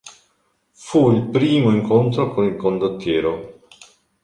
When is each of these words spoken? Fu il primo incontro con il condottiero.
Fu 0.71 1.11
il 1.11 1.29
primo 1.29 1.69
incontro 1.69 2.33
con 2.33 2.45
il 2.45 2.55
condottiero. 2.55 3.61